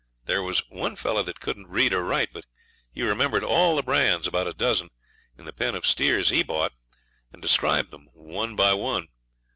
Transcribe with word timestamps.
There 0.25 0.41
was 0.41 0.67
one 0.67 0.95
fellow 0.95 1.21
that 1.21 1.39
couldn't 1.41 1.67
read 1.67 1.91
nor 1.91 2.01
write, 2.03 2.33
but 2.33 2.45
he 2.91 3.03
remembered 3.03 3.43
all 3.43 3.75
the 3.75 3.83
brands, 3.83 4.25
about 4.25 4.47
a 4.47 4.51
dozen, 4.55 4.89
in 5.37 5.45
the 5.45 5.53
pen 5.53 5.75
of 5.75 5.85
steers 5.85 6.29
he 6.29 6.41
bought, 6.41 6.73
and 7.31 7.39
described 7.39 7.91
them 7.91 8.07
one 8.13 8.55
by 8.55 8.73
one. 8.73 9.09